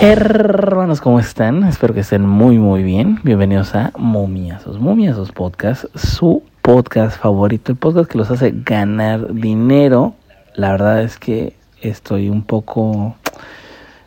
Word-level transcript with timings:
Hermanos, 0.00 1.00
¿cómo 1.00 1.18
están? 1.18 1.64
Espero 1.64 1.92
que 1.92 2.00
estén 2.00 2.24
muy, 2.24 2.56
muy 2.56 2.84
bien. 2.84 3.18
Bienvenidos 3.24 3.74
a 3.74 3.92
Momiazos. 3.98 4.78
Momiazos 4.78 5.32
Podcast, 5.32 5.86
su 5.96 6.44
podcast 6.62 7.18
favorito, 7.18 7.72
el 7.72 7.78
podcast 7.78 8.08
que 8.08 8.16
los 8.16 8.30
hace 8.30 8.54
ganar 8.54 9.34
dinero. 9.34 10.14
La 10.54 10.70
verdad 10.70 11.02
es 11.02 11.18
que 11.18 11.56
estoy 11.82 12.28
un 12.28 12.42
poco. 12.42 13.16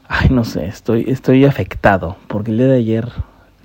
Ay, 0.08 0.30
no 0.30 0.46
sé, 0.46 0.66
estoy, 0.66 1.04
estoy 1.10 1.44
afectado. 1.44 2.16
Porque 2.28 2.52
el 2.52 2.60
día 2.60 2.68
de 2.68 2.78
ayer 2.78 3.12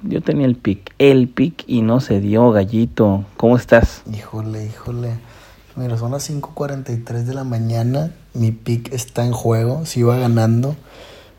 yo 0.03 0.21
tenía 0.21 0.47
el 0.47 0.57
pick, 0.57 0.95
el 0.99 1.29
pick, 1.29 1.63
y 1.69 1.83
no 1.83 2.01
se 2.01 2.19
dio, 2.19 2.51
gallito. 2.51 3.25
¿Cómo 3.37 3.57
estás? 3.57 4.03
Híjole, 4.13 4.67
híjole. 4.67 5.11
Mira, 5.77 5.97
son 5.97 6.11
las 6.11 6.29
5.43 6.29 7.23
de 7.23 7.35
la 7.35 7.45
mañana. 7.45 8.11
Mi 8.35 8.51
pick 8.51 8.93
está 8.93 9.25
en 9.25 9.33
juego. 9.33 9.87
Si 9.87 10.01
iba 10.01 10.17
ganando 10.17 10.75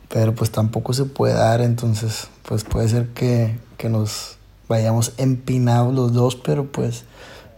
pero 0.09 0.33
pues 0.33 0.51
tampoco 0.51 0.93
se 0.93 1.05
puede 1.05 1.33
dar, 1.33 1.61
entonces 1.61 2.27
pues 2.47 2.63
puede 2.63 2.87
ser 2.87 3.09
que, 3.09 3.59
que 3.77 3.89
nos 3.89 4.37
vayamos 4.67 5.13
empinados 5.17 5.93
los 5.93 6.13
dos, 6.13 6.35
pero 6.35 6.65
pues 6.65 7.03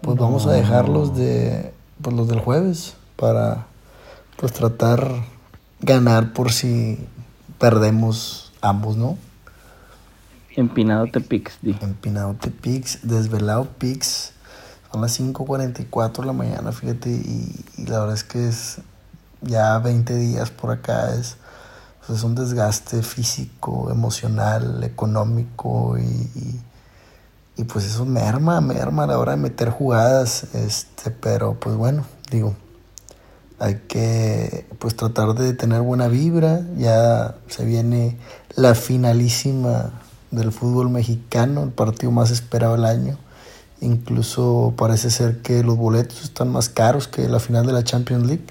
pues 0.01 0.17
vamos 0.17 0.45
a 0.45 0.53
dejarlos 0.53 1.15
de 1.15 1.73
pues 2.01 2.15
los 2.15 2.27
del 2.27 2.39
jueves 2.39 2.95
para 3.15 3.67
pues 4.37 4.53
tratar 4.53 5.23
ganar 5.81 6.33
por 6.33 6.51
si 6.51 6.97
perdemos 7.57 8.53
ambos, 8.61 8.95
¿no? 8.95 9.17
Empinado 10.55 11.07
te 11.07 11.21
pix, 11.21 11.57
di. 11.61 11.75
Empinado 11.81 12.33
te 12.33 12.49
pix, 12.49 12.99
desvelado 13.03 13.65
pix. 13.77 14.33
Son 14.91 15.01
las 15.01 15.19
5.44 15.19 16.21
de 16.21 16.25
la 16.25 16.33
mañana, 16.33 16.71
fíjate, 16.71 17.11
y, 17.11 17.65
y 17.77 17.85
la 17.85 17.99
verdad 17.99 18.15
es 18.15 18.23
que 18.23 18.47
es 18.47 18.79
ya 19.41 19.77
20 19.77 20.15
días 20.15 20.49
por 20.49 20.71
acá, 20.71 21.13
es 21.13 21.37
pues, 22.09 22.19
es 22.21 22.25
un 22.25 22.33
desgaste 22.33 23.03
físico, 23.03 23.91
emocional, 23.91 24.83
económico 24.83 25.95
y, 25.99 26.59
y, 27.55 27.63
pues 27.65 27.85
eso 27.85 28.03
merma, 28.03 28.61
merma 28.61 29.03
a 29.03 29.07
la 29.07 29.19
hora 29.19 29.33
de 29.33 29.37
meter 29.37 29.69
jugadas, 29.69 30.45
este, 30.55 31.11
pero 31.11 31.59
pues 31.59 31.75
bueno, 31.75 32.05
digo, 32.31 32.55
hay 33.59 33.81
que 33.87 34.65
pues 34.79 34.95
tratar 34.95 35.35
de 35.35 35.53
tener 35.53 35.81
buena 35.81 36.07
vibra, 36.07 36.61
ya 36.77 37.35
se 37.47 37.63
viene 37.63 38.17
la 38.55 38.73
finalísima 38.73 39.91
del 40.31 40.51
fútbol 40.51 40.89
mexicano, 40.89 41.61
el 41.61 41.69
partido 41.69 42.11
más 42.11 42.31
esperado 42.31 42.73
del 42.73 42.85
año. 42.85 43.19
Incluso 43.81 44.73
parece 44.77 45.11
ser 45.11 45.43
que 45.43 45.61
los 45.63 45.77
boletos 45.77 46.23
están 46.23 46.49
más 46.49 46.69
caros 46.69 47.07
que 47.07 47.29
la 47.29 47.39
final 47.39 47.67
de 47.67 47.73
la 47.73 47.83
Champions 47.83 48.25
League. 48.25 48.45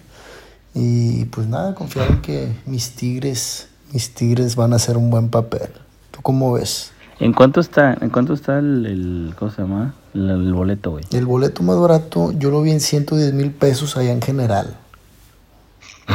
Y 0.75 1.25
pues 1.27 1.47
nada, 1.47 1.75
confiar 1.75 2.11
en 2.11 2.21
que 2.21 2.53
mis 2.67 2.93
Tigres, 2.93 3.69
mis 3.93 4.15
Tigres 4.15 4.57
van 4.57 4.73
a 4.73 4.77
hacer 4.77 4.97
un 4.97 5.11
buen 5.11 5.29
papel. 5.29 5.71
¿Tú 6.11 6.21
cómo 6.23 6.53
ves? 6.53 6.93
¿En 7.21 7.33
cuánto 7.33 7.61
está, 7.61 7.97
en 8.01 8.11
cuánto 8.11 8.33
está 8.33 8.59
el, 8.59 8.87
el 8.87 9.35
¿cómo 9.37 9.51
se 9.51 9.63
llama? 9.63 9.95
El, 10.15 10.53
boleto, 10.53 10.93
güey. 10.93 11.05
El 11.13 11.27
boleto 11.27 11.63
más 11.63 11.79
barato, 11.79 12.33
yo 12.33 12.51
lo 12.51 12.63
vi 12.63 12.71
en 12.71 12.81
110 12.81 13.35
mil 13.35 13.51
pesos 13.51 13.97
allá 13.97 14.13
en 14.13 14.23
general. 14.23 14.77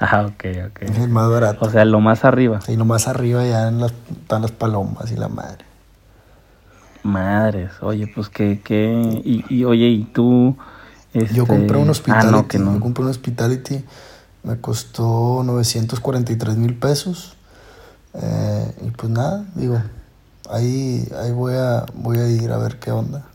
ah, 0.00 0.26
ok, 0.26 0.44
ok. 0.68 0.82
Es 0.82 0.98
el 0.98 1.08
más 1.08 1.30
barato. 1.30 1.64
O 1.64 1.70
sea, 1.70 1.84
lo 1.86 2.00
más 2.00 2.24
arriba. 2.24 2.60
Sí, 2.60 2.76
lo 2.76 2.84
más 2.84 3.08
arriba 3.08 3.46
ya 3.46 3.68
en 3.68 3.80
las, 3.80 3.92
están 4.10 4.42
las 4.42 4.52
palomas 4.52 5.10
y 5.10 5.16
la 5.16 5.28
madre. 5.28 5.64
Madres, 7.02 7.70
oye, 7.80 8.06
pues 8.14 8.28
que, 8.28 8.60
que, 8.60 9.22
y, 9.24 9.44
y 9.48 9.64
oye, 9.64 9.86
¿y 9.86 10.04
tú? 10.04 10.56
Yo 11.14 11.46
compré 11.46 11.78
un 11.78 11.90
hospitality. 11.90 12.26
Ah, 12.28 12.30
no, 12.30 12.48
que 12.48 12.58
no. 12.58 12.74
Yo 12.74 12.80
compré 12.80 13.04
un 13.04 13.10
hospitality. 13.10 13.84
Me 14.42 14.60
costó 14.60 15.42
943 15.44 16.56
mil 16.56 16.74
pesos. 16.74 17.36
Eh, 18.14 18.72
y 18.86 18.90
pues 18.90 19.12
nada, 19.12 19.44
digo, 19.54 19.80
ahí, 20.50 21.06
ahí 21.20 21.32
voy, 21.32 21.54
a, 21.54 21.84
voy 21.94 22.18
a 22.18 22.28
ir 22.28 22.50
a 22.50 22.58
ver 22.58 22.78
qué 22.78 22.90
onda. 22.90 23.26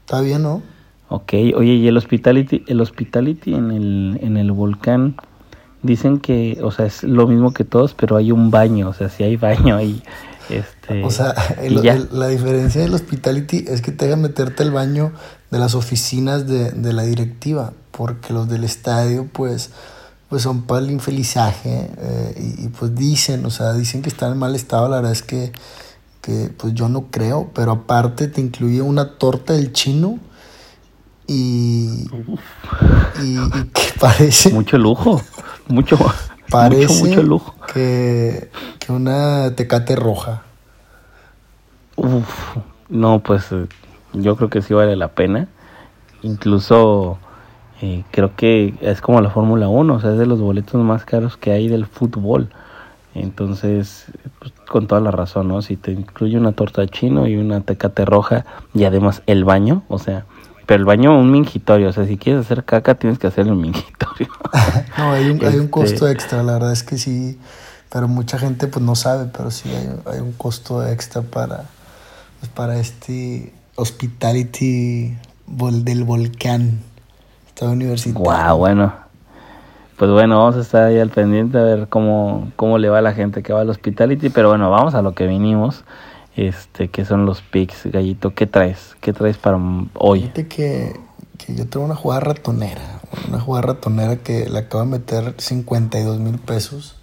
Está 0.00 0.20
bien, 0.20 0.42
¿no? 0.42 0.62
Ok, 1.08 1.34
oye, 1.56 1.74
y 1.74 1.88
el 1.88 1.96
hospitality, 1.96 2.64
el 2.68 2.80
hospitality 2.80 3.54
en 3.54 3.70
el, 3.70 4.18
en 4.22 4.36
el 4.36 4.52
volcán, 4.52 5.16
dicen 5.82 6.18
que, 6.18 6.58
o 6.62 6.70
sea, 6.70 6.86
es 6.86 7.02
lo 7.02 7.26
mismo 7.26 7.52
que 7.52 7.64
todos, 7.64 7.94
pero 7.94 8.16
hay 8.16 8.32
un 8.32 8.50
baño, 8.50 8.88
o 8.88 8.94
sea, 8.94 9.08
si 9.08 9.22
hay 9.22 9.36
baño 9.36 9.76
ahí. 9.76 10.02
Este, 10.48 11.04
o 11.04 11.10
sea, 11.10 11.34
la 12.10 12.28
diferencia 12.28 12.80
del 12.80 12.94
hospitality 12.94 13.64
es 13.68 13.80
que 13.80 13.92
te 13.92 14.06
hagan 14.06 14.22
meterte 14.22 14.62
el 14.62 14.70
baño 14.70 15.12
de 15.52 15.58
las 15.58 15.74
oficinas 15.74 16.46
de, 16.46 16.70
de 16.70 16.92
la 16.94 17.02
directiva, 17.02 17.74
porque 17.90 18.32
los 18.32 18.48
del 18.48 18.64
estadio, 18.64 19.28
pues, 19.30 19.68
pues 20.30 20.42
son 20.42 20.62
para 20.62 20.80
el 20.80 20.90
infelizaje 20.90 21.90
eh, 21.98 22.54
y, 22.58 22.68
pues 22.68 22.94
dicen, 22.94 23.44
o 23.44 23.50
sea, 23.50 23.74
dicen 23.74 24.00
que 24.00 24.08
están 24.08 24.32
en 24.32 24.38
mal 24.38 24.54
estado, 24.54 24.88
la 24.88 24.96
verdad 24.96 25.12
es 25.12 25.22
que, 25.22 25.52
que 26.22 26.50
pues 26.56 26.72
yo 26.72 26.88
no 26.88 27.08
creo, 27.10 27.50
pero 27.54 27.72
aparte 27.72 28.28
te 28.28 28.40
incluye 28.40 28.80
una 28.80 29.18
torta 29.18 29.52
del 29.52 29.74
chino 29.74 30.18
y, 31.26 32.06
y, 33.22 33.36
que 33.74 33.92
parece... 34.00 34.54
Mucho 34.54 34.78
lujo, 34.78 35.20
mucho, 35.68 35.98
parece 36.48 37.04
mucho, 37.04 37.22
lujo. 37.22 37.54
Que, 37.74 38.50
que 38.78 38.90
una 38.90 39.54
tecate 39.54 39.96
roja. 39.96 40.44
Uf, 41.96 42.56
no, 42.88 43.22
pues 43.22 43.44
yo 44.12 44.36
creo 44.36 44.50
que 44.50 44.62
sí 44.62 44.74
vale 44.74 44.96
la 44.96 45.08
pena. 45.08 45.48
Incluso 46.22 47.18
eh, 47.80 48.04
creo 48.10 48.36
que 48.36 48.74
es 48.80 49.00
como 49.00 49.20
la 49.20 49.30
Fórmula 49.30 49.68
1, 49.68 49.94
o 49.94 50.00
sea, 50.00 50.12
es 50.12 50.18
de 50.18 50.26
los 50.26 50.40
boletos 50.40 50.82
más 50.82 51.04
caros 51.04 51.36
que 51.36 51.50
hay 51.50 51.68
del 51.68 51.86
fútbol. 51.86 52.50
Entonces, 53.14 54.06
pues, 54.38 54.52
con 54.68 54.86
toda 54.86 55.00
la 55.00 55.10
razón, 55.10 55.48
¿no? 55.48 55.60
Si 55.62 55.76
te 55.76 55.92
incluye 55.92 56.38
una 56.38 56.52
torta 56.52 56.86
chino 56.86 57.26
y 57.26 57.36
una 57.36 57.60
tecate 57.60 58.04
roja 58.04 58.46
y 58.72 58.84
además 58.84 59.22
el 59.26 59.44
baño, 59.44 59.82
o 59.88 59.98
sea, 59.98 60.24
pero 60.64 60.78
el 60.78 60.84
baño 60.86 61.18
un 61.18 61.30
mingitorio, 61.30 61.88
o 61.88 61.92
sea, 61.92 62.06
si 62.06 62.16
quieres 62.16 62.46
hacer 62.46 62.64
caca 62.64 62.94
tienes 62.94 63.18
que 63.18 63.26
hacer 63.26 63.46
el 63.46 63.56
mingitorio. 63.56 64.28
no, 64.98 65.12
hay 65.12 65.28
un, 65.28 65.44
hay 65.44 65.56
un 65.56 65.68
costo 65.68 66.06
este 66.06 66.12
extra, 66.12 66.42
la 66.42 66.54
verdad 66.54 66.72
es 66.72 66.84
que 66.84 66.96
sí, 66.96 67.38
pero 67.90 68.08
mucha 68.08 68.38
gente 68.38 68.68
pues 68.68 68.82
no 68.82 68.94
sabe, 68.94 69.28
pero 69.36 69.50
sí 69.50 69.68
hay, 69.68 69.90
hay 70.14 70.20
un 70.20 70.32
costo 70.32 70.86
extra 70.86 71.20
para, 71.20 71.64
pues, 72.40 72.50
para 72.54 72.78
este 72.78 73.52
hospitality 73.82 75.16
del 75.46 76.04
volcán. 76.04 76.80
Estado 77.46 77.72
universitario. 77.72 78.24
Wow, 78.24 78.56
bueno. 78.56 78.94
Pues 79.96 80.10
bueno, 80.10 80.38
vamos 80.38 80.56
a 80.56 80.60
estar 80.60 80.84
ahí 80.84 80.98
al 80.98 81.10
pendiente 81.10 81.58
a 81.58 81.62
ver 81.62 81.88
cómo, 81.88 82.50
cómo 82.56 82.78
le 82.78 82.88
va 82.88 82.98
a 82.98 83.02
la 83.02 83.12
gente 83.12 83.42
que 83.42 83.52
va 83.52 83.60
al 83.60 83.70
hospitality. 83.70 84.30
Pero 84.30 84.48
bueno, 84.48 84.70
vamos 84.70 84.94
a 84.94 85.02
lo 85.02 85.14
que 85.14 85.26
vinimos. 85.26 85.84
Este, 86.34 86.88
que 86.88 87.04
son 87.04 87.26
los 87.26 87.42
picks, 87.42 87.86
gallito. 87.86 88.34
¿Qué 88.34 88.46
traes? 88.46 88.96
¿Qué 89.00 89.12
traes 89.12 89.36
para 89.36 89.58
hoy? 89.94 90.22
Fíjate 90.22 90.48
que, 90.48 91.00
que 91.38 91.54
yo 91.54 91.68
tengo 91.68 91.84
una 91.84 91.94
jugada 91.94 92.20
ratonera. 92.20 93.00
Una 93.28 93.38
jugada 93.38 93.74
ratonera 93.74 94.16
que 94.16 94.48
le 94.48 94.58
acabo 94.58 94.84
de 94.84 94.90
meter 94.90 95.34
52 95.36 96.18
mil 96.20 96.38
pesos. 96.38 96.96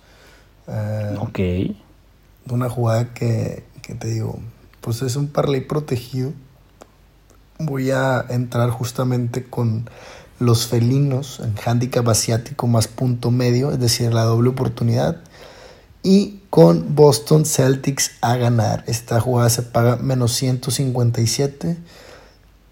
Eh, 0.67 1.15
ok. 1.19 2.51
Una 2.51 2.69
jugada 2.69 3.13
que, 3.13 3.63
que 3.83 3.93
te 3.93 4.07
digo, 4.07 4.39
pues 4.81 5.03
es 5.03 5.15
un 5.15 5.27
parlay 5.27 5.61
protegido 5.61 6.33
voy 7.59 7.91
a 7.91 8.25
entrar 8.29 8.69
justamente 8.69 9.43
con 9.43 9.89
los 10.39 10.67
felinos 10.67 11.41
en 11.41 11.55
handicap 11.63 12.07
asiático 12.07 12.67
más 12.67 12.87
punto 12.87 13.31
medio, 13.31 13.71
es 13.71 13.79
decir, 13.79 14.13
la 14.13 14.23
doble 14.23 14.49
oportunidad. 14.49 15.17
Y 16.01 16.39
con 16.49 16.95
Boston 16.95 17.45
Celtics 17.45 18.11
a 18.21 18.37
ganar. 18.37 18.85
Esta 18.87 19.19
jugada 19.19 19.49
se 19.49 19.63
paga 19.63 19.97
menos 19.97 20.33
157. 20.35 21.77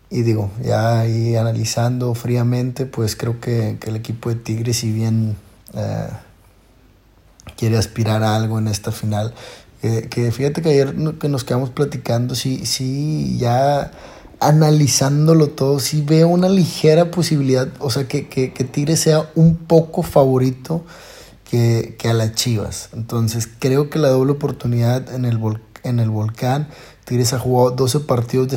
Y 0.10 0.22
digo, 0.22 0.50
ya 0.64 1.02
ahí 1.02 1.36
analizando 1.36 2.14
fríamente, 2.14 2.86
pues 2.86 3.18
creo 3.18 3.42
que, 3.42 3.78
el 3.86 3.96
equipo 3.98 4.30
de 4.30 4.36
Tigres, 4.36 4.78
si 4.78 4.94
bien 4.94 5.36
eh, 5.74 6.08
quiere 7.58 7.78
aspirar 7.78 8.24
a 8.24 8.38
algo 8.38 8.58
en 8.58 8.70
esta 8.70 8.94
final, 8.94 9.34
que 9.82 10.32
fíjate 10.32 10.62
que 10.62 10.70
ayer 10.70 10.96
que 11.20 11.30
nos 11.30 11.44
quedamos 11.44 11.70
platicando, 11.70 12.36
sí, 12.36 12.66
sí, 12.66 13.38
ya 13.38 13.92
analizándolo 14.40 15.50
todo, 15.50 15.80
sí 15.80 16.02
veo 16.02 16.28
una 16.28 16.50
ligera 16.50 17.12
posibilidad, 17.12 17.70
o 17.80 17.90
sea, 17.90 18.08
que, 18.08 18.28
que, 18.28 18.50
Tigre 18.50 18.98
sea 18.98 19.30
un 19.36 19.56
poco 19.56 20.04
favorito 20.04 20.86
que, 21.50 21.96
a 22.06 22.14
las 22.14 22.34
Chivas. 22.34 22.90
Entonces, 22.94 23.50
creo 23.60 23.90
que 23.90 24.00
la 24.00 24.10
doble 24.10 24.34
oportunidad 24.34 25.14
en 25.14 25.26
el, 25.26 25.40
en 25.84 26.00
el 26.00 26.10
Volcán, 26.10 26.68
Tigres 27.06 27.34
ha 27.34 27.40
jugado 27.40 27.72
12 27.72 28.02
partidos 28.02 28.50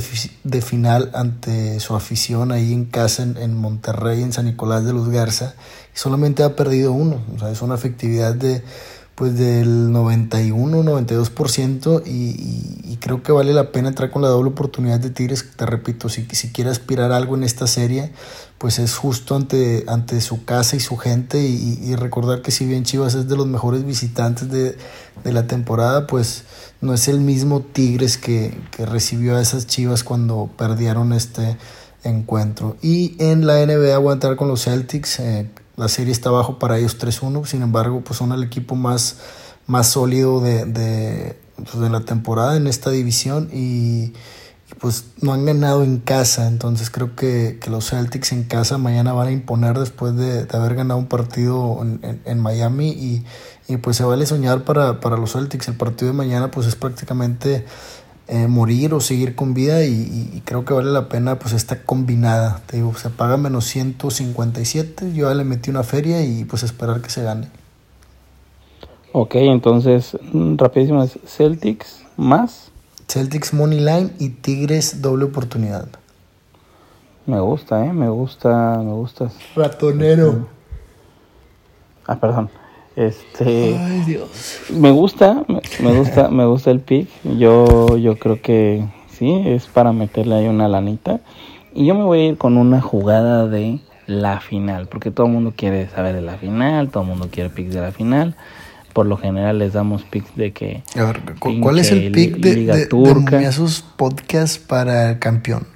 de, 0.42 0.60
final 0.60 1.10
ante 1.14 1.78
su 1.78 1.94
afición 1.94 2.50
ahí 2.50 2.72
en 2.72 2.84
casa, 2.84 3.22
en, 3.22 3.56
Monterrey, 3.56 4.22
en 4.22 4.32
San 4.32 4.46
Nicolás 4.46 4.84
de 4.84 4.92
los 4.92 5.08
Garza, 5.08 5.54
y 5.94 5.98
solamente 5.98 6.42
ha 6.42 6.56
perdido 6.56 6.92
uno. 6.92 7.22
O 7.34 7.38
sea, 7.38 7.50
es 7.50 7.62
una 7.62 7.76
efectividad 7.76 8.34
de 8.34 8.62
pues 9.20 9.36
del 9.36 9.92
91, 9.92 10.82
92% 10.82 12.04
y, 12.06 12.10
y, 12.10 12.92
y, 12.92 12.96
creo 12.96 13.22
que 13.22 13.32
vale 13.32 13.52
la 13.52 13.70
pena 13.70 13.90
entrar 13.90 14.10
con 14.10 14.22
la 14.22 14.28
doble 14.28 14.48
oportunidad 14.48 14.98
de 14.98 15.10
Tigres. 15.10 15.44
Te 15.56 15.66
repito, 15.66 16.08
si, 16.08 16.26
si 16.32 16.48
quiere 16.52 16.70
aspirar 16.70 17.12
algo 17.12 17.36
en 17.36 17.44
esta 17.44 17.66
serie, 17.66 18.12
pues 18.56 18.78
es 18.78 18.96
justo 18.96 19.36
ante, 19.36 19.84
ante 19.88 20.22
su 20.22 20.46
casa 20.46 20.74
y 20.74 20.80
su 20.80 20.96
gente 20.96 21.38
y, 21.38 21.94
recordar 21.96 22.40
que 22.40 22.50
si 22.50 22.64
bien 22.64 22.84
Chivas 22.84 23.14
es 23.14 23.28
de 23.28 23.36
los 23.36 23.46
mejores 23.46 23.84
visitantes 23.84 24.50
de, 24.50 24.78
de 25.22 25.32
la 25.34 25.46
temporada, 25.46 26.06
pues 26.06 26.44
no 26.80 26.94
es 26.94 27.06
el 27.06 27.20
mismo 27.20 27.60
Tigres 27.60 28.16
que, 28.16 28.58
que, 28.70 28.86
recibió 28.86 29.36
a 29.36 29.42
esas 29.42 29.66
Chivas 29.66 30.02
cuando 30.02 30.48
perdieron 30.56 31.12
este 31.12 31.58
encuentro. 32.04 32.78
Y 32.80 33.16
en 33.18 33.46
la 33.46 33.66
NBA 33.66 33.98
voy 33.98 34.12
a 34.12 34.14
entrar 34.14 34.36
con 34.36 34.48
los 34.48 34.64
Celtics. 34.64 35.20
Eh, 35.20 35.50
la 35.80 35.88
serie 35.88 36.12
está 36.12 36.28
abajo 36.28 36.58
para 36.58 36.76
ellos 36.76 36.98
3-1, 36.98 37.46
sin 37.46 37.62
embargo, 37.62 38.02
pues 38.04 38.18
son 38.18 38.32
el 38.32 38.42
equipo 38.42 38.76
más, 38.76 39.16
más 39.66 39.86
sólido 39.86 40.42
de, 40.42 40.66
de, 40.66 41.38
pues 41.56 41.78
de 41.80 41.88
la 41.88 42.00
temporada 42.00 42.58
en 42.58 42.66
esta 42.66 42.90
división 42.90 43.48
y, 43.50 44.12
pues 44.78 45.06
no 45.22 45.32
han 45.32 45.46
ganado 45.46 45.82
en 45.82 45.98
casa, 45.98 46.48
entonces 46.48 46.90
creo 46.90 47.16
que, 47.16 47.58
que, 47.60 47.70
los 47.70 47.88
Celtics 47.88 48.32
en 48.32 48.44
casa 48.44 48.76
mañana 48.76 49.14
van 49.14 49.28
a 49.28 49.30
imponer 49.32 49.78
después 49.78 50.14
de, 50.16 50.44
de 50.44 50.56
haber 50.56 50.74
ganado 50.74 51.00
un 51.00 51.06
partido 51.06 51.78
en, 51.80 51.98
en, 52.02 52.20
en 52.26 52.38
Miami 52.40 52.90
y, 52.90 53.24
y, 53.66 53.78
pues 53.78 53.96
se 53.96 54.04
vale 54.04 54.26
soñar 54.26 54.64
para, 54.64 55.00
para 55.00 55.16
los 55.16 55.32
Celtics, 55.32 55.66
el 55.68 55.76
partido 55.76 56.12
de 56.12 56.16
mañana 56.16 56.50
pues 56.50 56.66
es 56.66 56.76
prácticamente 56.76 57.64
eh, 58.32 58.46
morir 58.46 58.94
o 58.94 59.00
seguir 59.00 59.34
con 59.34 59.54
vida 59.54 59.84
y, 59.84 60.30
y, 60.32 60.42
creo 60.44 60.64
que 60.64 60.72
vale 60.72 60.92
la 60.92 61.08
pena 61.08 61.40
pues 61.40 61.52
esta 61.52 61.82
combinada. 61.82 62.62
Te 62.66 62.76
digo, 62.76 62.94
se 62.94 63.10
paga 63.10 63.36
menos 63.36 63.64
157, 63.64 65.12
yo 65.12 65.28
ya 65.28 65.34
le 65.34 65.42
metí 65.42 65.68
una 65.68 65.82
feria 65.82 66.24
y 66.24 66.44
pues 66.44 66.62
esperar 66.62 67.00
que 67.02 67.10
se 67.10 67.24
gane. 67.24 67.48
Ok, 69.12 69.34
entonces 69.34 70.16
mm, 70.32 70.56
rapidísimo 70.58 71.04
Celtics 71.26 72.04
más. 72.16 72.70
Celtics 73.08 73.52
Money 73.52 73.80
Line 73.80 74.12
y 74.20 74.28
Tigres 74.28 75.02
doble 75.02 75.24
oportunidad. 75.24 75.88
Me 77.26 77.40
gusta, 77.40 77.84
eh, 77.84 77.92
me 77.92 78.08
gusta, 78.08 78.78
me 78.78 78.92
gusta. 78.92 79.28
Ratonero. 79.56 80.46
Ah, 82.06 82.14
perdón. 82.14 82.48
Este, 83.00 83.78
Ay, 83.78 84.02
Dios. 84.06 84.60
Me 84.68 84.90
gusta, 84.90 85.42
me 85.82 85.96
gusta, 85.96 86.28
me 86.28 86.44
gusta 86.44 86.70
el 86.70 86.80
pick. 86.80 87.08
Yo, 87.38 87.96
yo 87.96 88.18
creo 88.18 88.42
que 88.42 88.84
sí, 89.18 89.42
es 89.46 89.64
para 89.68 89.94
meterle 89.94 90.34
ahí 90.34 90.48
una 90.48 90.68
lanita. 90.68 91.20
Y 91.72 91.86
yo 91.86 91.94
me 91.94 92.04
voy 92.04 92.18
a 92.18 92.26
ir 92.26 92.36
con 92.36 92.58
una 92.58 92.82
jugada 92.82 93.48
de 93.48 93.80
la 94.06 94.40
final, 94.40 94.86
porque 94.86 95.10
todo 95.10 95.28
el 95.28 95.32
mundo 95.32 95.54
quiere 95.56 95.88
saber 95.88 96.14
de 96.14 96.20
la 96.20 96.36
final, 96.36 96.90
todo 96.90 97.04
el 97.04 97.08
mundo 97.08 97.28
quiere 97.32 97.48
picks 97.48 97.72
de 97.72 97.80
la 97.80 97.92
final. 97.92 98.36
Por 98.92 99.06
lo 99.06 99.16
general 99.16 99.60
les 99.60 99.72
damos 99.72 100.02
picks 100.02 100.36
de 100.36 100.52
que. 100.52 100.82
A 100.94 101.04
ver, 101.04 101.22
¿cuál 101.38 101.78
es 101.78 101.90
el 101.92 102.12
pick 102.12 102.36
de, 102.36 102.54
Liga 102.54 102.76
de, 102.76 102.84
Turca? 102.84 103.38
de 103.38 103.46
esos 103.46 103.80
podcasts 103.96 104.58
para 104.58 105.12
el 105.12 105.18
campeón? 105.18 105.66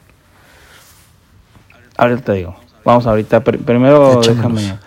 Ahorita 1.96 2.20
te 2.20 2.32
digo. 2.32 2.54
Vamos 2.84 3.06
ahorita. 3.06 3.42
Pr 3.42 3.60
primero 3.60 4.20
déjame. 4.20 4.83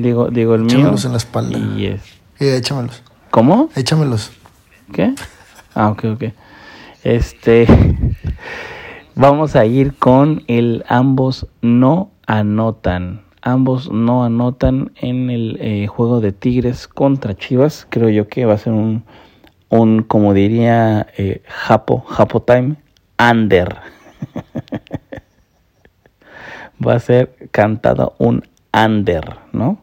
Digo, 0.00 0.28
digo 0.28 0.54
el 0.54 0.64
échamelos 0.64 1.00
mío. 1.00 1.06
en 1.06 1.12
la 1.12 1.18
espalda. 1.18 1.58
Y 1.76 1.86
es. 1.86 2.00
Sí, 2.38 2.48
échamelos. 2.48 3.02
¿Cómo? 3.30 3.68
Échamelos. 3.76 4.32
¿Qué? 4.92 5.14
Ah, 5.74 5.90
ok, 5.90 6.04
ok. 6.14 6.24
Este. 7.04 7.66
Vamos 9.14 9.56
a 9.56 9.66
ir 9.66 9.94
con 9.94 10.44
el 10.46 10.84
ambos 10.88 11.46
no 11.60 12.10
anotan. 12.26 13.22
Ambos 13.42 13.90
no 13.90 14.24
anotan 14.24 14.92
en 14.96 15.30
el 15.30 15.58
eh, 15.60 15.86
juego 15.86 16.20
de 16.20 16.32
Tigres 16.32 16.88
contra 16.88 17.36
Chivas. 17.36 17.86
Creo 17.90 18.08
yo 18.08 18.28
que 18.28 18.44
va 18.44 18.54
a 18.54 18.58
ser 18.58 18.72
un, 18.72 19.04
un 19.68 20.02
como 20.02 20.32
diría 20.32 21.06
eh, 21.16 21.42
Japo, 21.48 22.00
Japo 22.00 22.42
Time, 22.42 22.76
under. 23.18 23.76
va 26.86 26.94
a 26.94 27.00
ser 27.00 27.34
cantado 27.50 28.14
un 28.18 28.44
under, 28.72 29.36
¿no? 29.52 29.78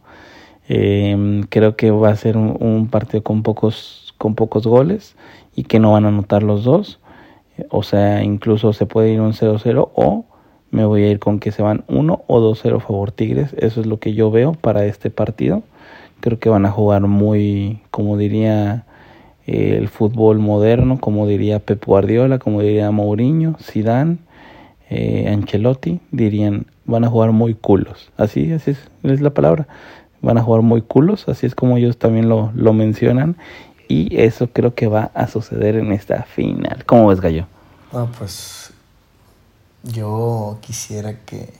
Eh, 0.69 1.43
creo 1.49 1.75
que 1.75 1.91
va 1.91 2.09
a 2.09 2.15
ser 2.15 2.37
un, 2.37 2.57
un, 2.59 2.87
partido 2.87 3.23
con 3.23 3.43
pocos, 3.43 4.13
con 4.17 4.35
pocos 4.35 4.67
goles 4.67 5.15
y 5.55 5.63
que 5.63 5.79
no 5.79 5.93
van 5.93 6.05
a 6.05 6.09
anotar 6.09 6.43
los 6.43 6.63
dos. 6.63 6.99
O 7.69 7.83
sea, 7.83 8.23
incluso 8.23 8.73
se 8.73 8.85
puede 8.85 9.11
ir 9.11 9.21
un 9.21 9.33
0-0 9.33 9.89
o 9.95 10.25
me 10.71 10.85
voy 10.85 11.03
a 11.03 11.09
ir 11.09 11.19
con 11.19 11.39
que 11.39 11.51
se 11.51 11.61
van 11.61 11.83
1 11.87 12.23
o 12.27 12.39
2-0 12.39 12.79
favor 12.81 13.11
Tigres. 13.11 13.55
Eso 13.57 13.81
es 13.81 13.87
lo 13.87 13.99
que 13.99 14.13
yo 14.13 14.31
veo 14.31 14.53
para 14.53 14.85
este 14.85 15.09
partido. 15.09 15.63
Creo 16.19 16.39
que 16.39 16.49
van 16.49 16.65
a 16.65 16.71
jugar 16.71 17.01
muy, 17.03 17.81
como 17.91 18.17
diría 18.17 18.85
eh, 19.45 19.75
el 19.77 19.87
fútbol 19.87 20.39
moderno, 20.39 20.99
como 20.99 21.27
diría 21.27 21.59
Pep 21.59 21.85
Guardiola, 21.85 22.39
como 22.39 22.61
diría 22.61 22.91
Mourinho, 22.91 23.55
Zidane, 23.61 24.17
eh, 24.89 25.29
Ancelotti, 25.31 25.99
dirían, 26.11 26.65
van 26.85 27.05
a 27.05 27.09
jugar 27.09 27.31
muy 27.31 27.53
culos. 27.53 28.11
Así, 28.17 28.51
así 28.51 28.71
es, 28.71 28.89
es 29.03 29.21
la 29.21 29.31
palabra. 29.31 29.67
Van 30.27 30.37
a 30.37 30.43
jugar 30.43 30.61
muy 30.61 30.81
culos, 30.81 31.29
así 31.29 31.45
es 31.45 31.55
como 31.55 31.77
ellos 31.77 31.97
también 31.97 32.27
lo, 32.27 32.51
lo 32.53 32.73
mencionan. 32.73 33.37
Y 33.87 34.19
eso 34.19 34.49
creo 34.51 34.75
que 34.75 34.87
va 34.87 35.09
a 35.13 35.27
suceder 35.27 35.77
en 35.77 35.93
esta 35.93 36.23
final. 36.23 36.83
¿Cómo 36.85 37.07
ves, 37.07 37.21
Gallo? 37.21 37.47
Ah, 37.93 38.07
pues 38.17 38.73
yo 39.83 40.57
quisiera 40.59 41.21
que, 41.21 41.53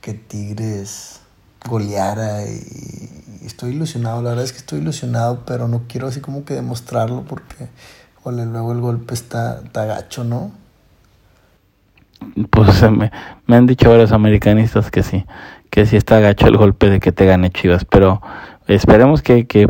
que 0.00 0.14
Tigres 0.14 1.20
goleara 1.68 2.46
y 2.46 3.44
estoy 3.44 3.72
ilusionado, 3.72 4.22
la 4.22 4.30
verdad 4.30 4.46
es 4.46 4.52
que 4.52 4.58
estoy 4.58 4.80
ilusionado, 4.80 5.44
pero 5.44 5.68
no 5.68 5.82
quiero 5.86 6.06
así 6.06 6.22
como 6.22 6.46
que 6.46 6.54
demostrarlo 6.54 7.24
porque 7.24 7.68
ole, 8.22 8.46
luego 8.46 8.72
el 8.72 8.80
golpe 8.80 9.12
está, 9.12 9.60
está 9.62 9.84
gacho, 9.84 10.24
¿no? 10.24 10.52
Pues 12.50 12.82
me, 12.90 13.10
me, 13.46 13.56
han 13.56 13.66
dicho 13.66 13.90
varios 13.90 14.12
americanistas 14.12 14.90
que 14.90 15.02
sí, 15.02 15.26
que 15.70 15.86
sí 15.86 15.96
está 15.96 16.20
gacho 16.20 16.46
el 16.46 16.56
golpe 16.56 16.90
de 16.90 17.00
que 17.00 17.12
te 17.12 17.26
gane 17.26 17.50
Chivas, 17.50 17.84
pero 17.84 18.20
esperemos 18.66 19.22
que, 19.22 19.46
que, 19.46 19.66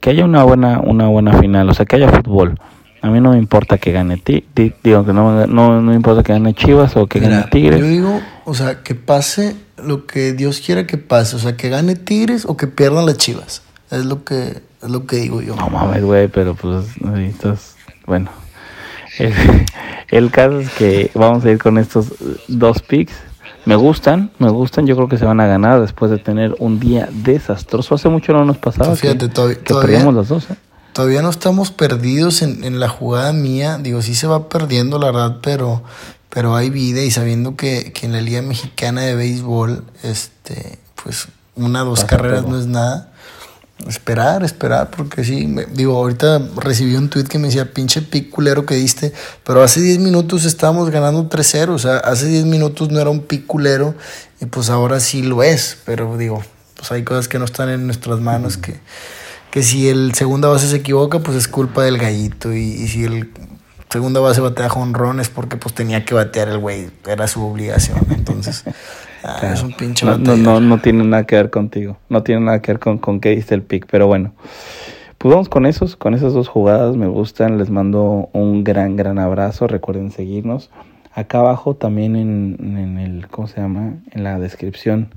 que 0.00 0.10
haya 0.10 0.24
una 0.24 0.42
buena, 0.44 0.80
una 0.80 1.08
buena 1.08 1.38
final, 1.38 1.68
o 1.68 1.74
sea, 1.74 1.86
que 1.86 1.96
haya 1.96 2.10
fútbol. 2.10 2.58
A 3.02 3.10
mí 3.10 3.20
no 3.20 3.30
me 3.32 3.38
importa 3.38 3.78
que 3.78 3.92
gane 3.92 4.16
ti, 4.16 4.44
ti 4.54 4.72
digo 4.82 5.04
que 5.04 5.12
no, 5.12 5.46
no, 5.46 5.80
no 5.80 5.90
me 5.90 5.94
importa 5.94 6.22
que 6.22 6.32
gane 6.32 6.54
Chivas 6.54 6.96
o 6.96 7.06
que 7.06 7.20
Mira, 7.20 7.36
gane 7.36 7.50
Tigres. 7.50 7.80
Yo 7.80 7.86
digo, 7.86 8.20
o 8.44 8.54
sea, 8.54 8.82
que 8.82 8.94
pase 8.94 9.54
lo 9.76 10.06
que 10.06 10.32
Dios 10.32 10.60
quiera 10.60 10.86
que 10.86 10.98
pase, 10.98 11.36
o 11.36 11.38
sea, 11.38 11.56
que 11.56 11.68
gane 11.68 11.94
Tigres 11.94 12.46
o 12.46 12.56
que 12.56 12.66
pierdan 12.66 13.06
las 13.06 13.18
Chivas. 13.18 13.62
Es 13.90 14.04
lo 14.04 14.24
que 14.24 14.62
es 14.82 14.90
lo 14.90 15.06
que 15.06 15.16
digo 15.16 15.42
yo. 15.42 15.54
No 15.54 15.68
mames, 15.68 16.02
güey, 16.02 16.28
pero 16.28 16.54
pues 16.54 17.00
necesitas, 17.00 17.76
bueno. 18.06 18.30
El, 19.18 19.32
el 20.08 20.30
caso 20.30 20.60
es 20.60 20.70
que 20.70 21.10
vamos 21.14 21.44
a 21.44 21.50
ir 21.50 21.58
con 21.58 21.78
estos 21.78 22.12
dos 22.48 22.82
picks. 22.82 23.14
Me 23.66 23.76
gustan, 23.76 24.30
me 24.38 24.48
gustan. 24.48 24.86
Yo 24.86 24.96
creo 24.96 25.08
que 25.08 25.18
se 25.18 25.24
van 25.24 25.40
a 25.40 25.46
ganar 25.46 25.80
después 25.80 26.10
de 26.10 26.18
tener 26.18 26.54
un 26.60 26.80
día 26.80 27.08
desastroso. 27.12 27.96
Hace 27.96 28.08
mucho 28.08 28.32
no 28.32 28.44
nos 28.44 28.56
pasaba 28.58 28.96
Fíjate, 28.96 29.26
que, 29.26 29.28
todavía, 29.28 29.58
que 29.58 29.64
todavía, 29.64 29.88
perdíamos 29.88 30.14
los 30.14 30.28
dos. 30.28 30.50
¿eh? 30.50 30.56
todavía 30.96 31.20
no 31.20 31.28
estamos 31.28 31.72
perdidos 31.72 32.40
en, 32.40 32.64
en, 32.64 32.80
la 32.80 32.88
jugada 32.88 33.34
mía. 33.34 33.78
Digo, 33.78 34.00
sí 34.00 34.14
se 34.14 34.26
va 34.26 34.48
perdiendo, 34.48 34.98
la 34.98 35.06
verdad, 35.06 35.38
pero, 35.42 35.82
pero 36.30 36.56
hay 36.56 36.70
vida 36.70 37.02
y 37.02 37.10
sabiendo 37.10 37.54
que, 37.54 37.92
que 37.92 38.06
en 38.06 38.12
la 38.12 38.22
Liga 38.22 38.40
Mexicana 38.40 39.02
de 39.02 39.14
Béisbol, 39.14 39.84
este, 40.02 40.78
pues 41.02 41.28
una 41.54 41.82
o 41.82 41.86
dos 41.86 42.00
Pasa 42.04 42.16
carreras 42.16 42.42
todo. 42.42 42.52
no 42.52 42.58
es 42.58 42.66
nada. 42.66 43.12
Esperar, 43.84 44.42
esperar, 44.42 44.90
porque 44.90 45.22
sí, 45.22 45.46
me, 45.46 45.66
digo, 45.66 45.98
ahorita 45.98 46.40
recibí 46.56 46.96
un 46.96 47.10
tweet 47.10 47.24
que 47.24 47.38
me 47.38 47.48
decía, 47.48 47.72
pinche 47.74 48.00
pick 48.00 48.30
culero 48.30 48.64
que 48.64 48.74
diste, 48.74 49.12
pero 49.44 49.62
hace 49.62 49.80
10 49.80 49.98
minutos 49.98 50.46
estábamos 50.46 50.88
ganando 50.88 51.28
3-0, 51.28 51.68
o 51.68 51.78
sea, 51.78 51.98
hace 51.98 52.26
10 52.26 52.46
minutos 52.46 52.90
no 52.90 52.98
era 53.00 53.10
un 53.10 53.20
pick 53.20 53.46
culero, 53.46 53.94
y 54.40 54.46
pues 54.46 54.70
ahora 54.70 54.98
sí 54.98 55.22
lo 55.22 55.42
es, 55.42 55.76
pero 55.84 56.16
digo, 56.16 56.42
pues 56.74 56.90
hay 56.90 57.04
cosas 57.04 57.28
que 57.28 57.38
no 57.38 57.44
están 57.44 57.68
en 57.68 57.84
nuestras 57.84 58.18
manos, 58.18 58.56
que, 58.56 58.80
que 59.50 59.62
si 59.62 59.90
el 59.90 60.14
segunda 60.14 60.48
base 60.48 60.68
se 60.68 60.76
equivoca, 60.76 61.18
pues 61.18 61.36
es 61.36 61.46
culpa 61.46 61.84
del 61.84 61.98
gallito, 61.98 62.54
y, 62.54 62.62
y 62.62 62.88
si 62.88 63.04
el 63.04 63.30
segunda 63.90 64.20
base 64.20 64.40
batea 64.40 64.70
jonrón 64.70 65.20
es 65.20 65.28
porque 65.28 65.58
pues 65.58 65.74
tenía 65.74 66.06
que 66.06 66.14
batear 66.14 66.48
el 66.48 66.58
güey, 66.58 66.88
era 67.06 67.28
su 67.28 67.44
obligación, 67.44 68.06
entonces... 68.08 68.64
Ah, 69.26 69.36
Claro. 69.40 69.54
Es 69.54 69.62
un 69.62 69.72
pinche 69.72 70.06
no, 70.06 70.36
no, 70.36 70.60
no 70.60 70.78
tiene 70.78 71.04
nada 71.04 71.24
que 71.24 71.36
ver 71.36 71.50
contigo. 71.50 71.96
No 72.08 72.22
tiene 72.22 72.42
nada 72.42 72.62
que 72.62 72.72
ver 72.72 72.78
con, 72.78 72.98
con 72.98 73.20
qué 73.20 73.30
diste 73.30 73.54
el 73.54 73.62
pick. 73.62 73.86
Pero 73.90 74.06
bueno, 74.06 74.32
pues 75.18 75.32
vamos 75.32 75.48
con 75.48 75.66
esos, 75.66 75.96
con 75.96 76.14
esas 76.14 76.32
dos 76.32 76.48
jugadas. 76.48 76.96
Me 76.96 77.08
gustan. 77.08 77.58
Les 77.58 77.70
mando 77.70 78.28
un 78.32 78.62
gran, 78.64 78.96
gran 78.96 79.18
abrazo. 79.18 79.66
Recuerden 79.66 80.10
seguirnos. 80.10 80.70
Acá 81.12 81.38
abajo 81.40 81.74
también 81.74 82.14
en, 82.14 82.56
en 82.60 82.98
el, 82.98 83.28
¿cómo 83.28 83.48
se 83.48 83.60
llama? 83.60 83.94
En 84.12 84.22
la 84.22 84.38
descripción. 84.38 85.08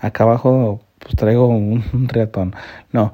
Acá 0.00 0.24
abajo 0.24 0.80
pues 0.98 1.14
traigo 1.16 1.46
un, 1.48 1.84
un 1.92 2.08
ratón. 2.08 2.54
No, 2.92 3.12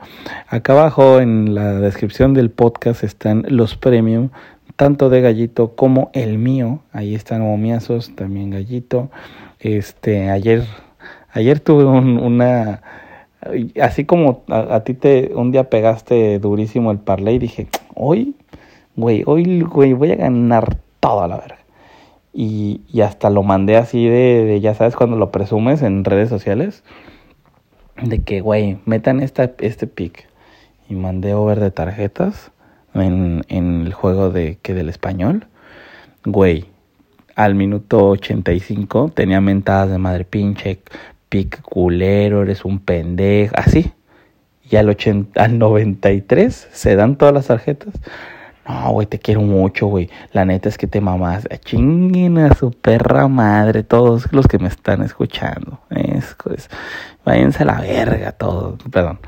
acá 0.49 0.73
abajo 0.73 1.21
en 1.21 1.55
la 1.55 1.73
descripción 1.81 2.35
del 2.35 2.51
podcast 2.51 3.05
están 3.05 3.45
los 3.49 3.77
premium, 3.77 4.31
tanto 4.77 5.09
de 5.11 5.21
Gallito 5.21 5.75
como 5.75 6.11
el 6.13 6.39
mío. 6.39 6.81
Ahí 6.93 7.15
están 7.15 7.43
momiazos, 7.43 8.15
también 8.15 8.51
Gallito. 8.51 9.11
Este, 9.65 10.29
ayer, 10.29 10.67
ayer 11.33 11.59
tuve 11.59 11.87
un, 11.87 12.19
una, 12.19 12.83
así 13.81 14.05
como 14.05 14.45
a, 14.49 14.81
ti 14.81 14.93
te 14.93 15.33
un 15.35 15.53
día 15.53 15.71
pegaste 15.71 16.39
durísimo 16.39 16.91
el 16.91 16.99
parlay, 16.99 17.39
dije, 17.39 17.69
hoy, 17.95 18.37
güey, 18.95 19.23
hoy, 19.25 19.63
güey, 19.63 19.95
voy 19.95 20.13
a 20.13 20.17
ganar 20.17 20.77
toda 21.01 21.29
la 21.29 21.39
verga. 21.39 21.59
Y, 22.35 22.83
y 22.93 23.01
hasta 23.01 23.31
lo 23.31 23.43
mandé 23.43 23.79
así 23.79 24.07
de, 24.07 24.45
de, 24.45 24.61
ya 24.61 24.75
sabes, 24.75 24.97
cuando 24.97 25.17
lo 25.17 25.31
presumes 25.31 25.81
en 25.81 26.05
redes 26.05 26.29
sociales, 26.29 26.85
de 28.03 28.23
que, 28.23 28.43
güey, 28.43 28.77
metan 28.85 29.21
esta, 29.21 29.51
este 29.61 29.87
pick. 29.87 30.29
Y 30.91 30.95
mandé 30.95 31.33
over 31.33 31.61
de 31.61 31.71
tarjetas 31.71 32.51
en, 32.93 33.47
en 33.49 33.87
el 33.87 33.95
juego 33.95 34.29
de 34.29 34.59
que 34.61 34.75
del 34.75 34.91
español. 34.91 35.47
Güey, 36.27 36.67
al 37.35 37.55
minuto 37.55 38.09
85 38.11 39.13
tenía 39.15 39.41
mentadas 39.41 39.91
de 39.91 39.99
madre 39.99 40.25
pinche, 40.25 40.81
pick 41.29 41.63
culero, 41.63 42.43
eres 42.43 42.65
un 42.65 42.79
pendejo, 42.79 43.55
así. 43.57 43.93
Y 44.71 44.77
al, 44.77 44.89
80, 44.89 45.43
al 45.43 45.59
93 45.59 46.69
se 46.73 46.97
dan 46.97 47.17
todas 47.17 47.35
las 47.35 47.47
tarjetas. 47.49 47.95
No, 48.67 48.93
güey, 48.93 49.07
te 49.07 49.19
quiero 49.19 49.43
mucho, 49.43 49.87
güey. 49.89 50.09
La 50.33 50.47
neta 50.47 50.71
es 50.71 50.79
que 50.79 50.87
te 50.87 51.01
mamás. 51.01 51.47
Chinguen 51.65 52.39
a 52.39 52.55
su 52.55 52.71
perra 52.71 53.29
madre, 53.29 53.83
todos 53.83 54.33
los 54.33 54.47
que 54.47 54.59
me 54.59 54.69
están 54.69 55.03
escuchando. 55.03 55.81
Es, 55.91 56.35
pues, 56.43 56.71
váyanse 57.25 57.65
a 57.65 57.67
la 57.67 57.81
verga 57.81 58.33
todos, 58.33 58.79
perdón. 58.91 59.19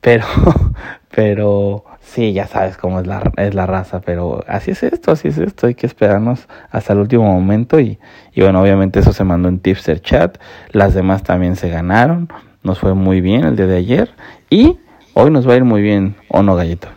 Pero, 0.00 0.26
pero, 1.14 1.84
sí, 2.04 2.32
ya 2.32 2.46
sabes 2.46 2.76
cómo 2.76 3.00
es 3.00 3.06
la, 3.06 3.32
es 3.36 3.54
la 3.54 3.66
raza, 3.66 4.00
pero 4.00 4.44
así 4.46 4.72
es 4.72 4.82
esto, 4.82 5.12
así 5.12 5.28
es 5.28 5.38
esto. 5.38 5.66
Hay 5.66 5.74
que 5.74 5.86
esperarnos 5.86 6.46
hasta 6.70 6.92
el 6.92 7.00
último 7.00 7.24
momento. 7.24 7.80
Y, 7.80 7.98
y 8.32 8.40
bueno, 8.40 8.60
obviamente 8.60 9.00
eso 9.00 9.12
se 9.12 9.24
mandó 9.24 9.48
en 9.48 9.58
Tipster 9.58 10.00
Chat. 10.00 10.38
Las 10.70 10.94
demás 10.94 11.22
también 11.22 11.56
se 11.56 11.68
ganaron. 11.68 12.28
Nos 12.62 12.78
fue 12.78 12.94
muy 12.94 13.20
bien 13.20 13.44
el 13.44 13.56
día 13.56 13.66
de 13.66 13.76
ayer. 13.76 14.14
Y 14.50 14.78
hoy 15.14 15.30
nos 15.30 15.48
va 15.48 15.54
a 15.54 15.56
ir 15.56 15.64
muy 15.64 15.82
bien, 15.82 16.16
¿o 16.28 16.42
no, 16.42 16.54
Gallito? 16.56 16.88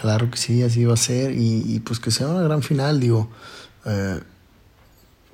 Claro 0.00 0.30
que 0.30 0.36
sí, 0.36 0.62
así 0.62 0.84
va 0.84 0.94
a 0.94 0.98
ser. 0.98 1.32
Y, 1.32 1.80
pues 1.84 2.00
que 2.00 2.10
sea 2.10 2.28
una 2.28 2.42
gran 2.42 2.62
final, 2.62 3.00
digo. 3.00 3.28
Eh, 3.84 4.20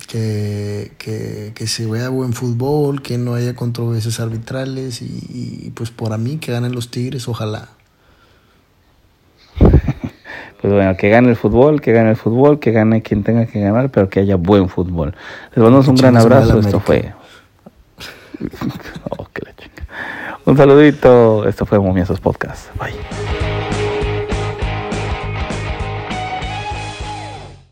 que, 0.08 0.92
que, 0.98 1.52
que, 1.54 1.66
se 1.66 1.86
vea 1.86 2.08
buen 2.08 2.32
fútbol, 2.32 3.02
que 3.02 3.18
no 3.18 3.34
haya 3.34 3.54
controversias 3.54 4.18
arbitrales 4.20 5.00
y, 5.00 5.72
pues 5.74 5.90
por 5.90 6.12
a 6.12 6.18
mí 6.18 6.38
que 6.38 6.52
ganen 6.52 6.72
los 6.72 6.90
Tigres, 6.90 7.28
ojalá. 7.28 7.68
Pues 10.62 10.72
bueno, 10.72 10.96
que 10.96 11.10
gane 11.10 11.28
el 11.28 11.36
fútbol, 11.36 11.80
que 11.80 11.92
gane 11.92 12.10
el 12.10 12.16
fútbol, 12.16 12.60
que 12.60 12.70
gane 12.70 13.02
quien 13.02 13.24
tenga 13.24 13.46
que 13.46 13.60
ganar, 13.60 13.90
pero 13.90 14.08
que 14.08 14.20
haya 14.20 14.36
buen 14.36 14.68
fútbol. 14.68 15.12
Les 15.50 15.58
mandamos 15.58 15.88
un 15.88 15.96
gran 15.96 16.16
abrazo, 16.16 16.60
esto 16.60 16.78
fue... 16.78 17.12
oh, 19.10 19.26
un 20.44 20.56
saludito, 20.56 21.46
esto 21.48 21.66
fue 21.66 21.78
Momiosos 21.78 22.20
Podcast. 22.20 22.68
Bye. 22.76 23.21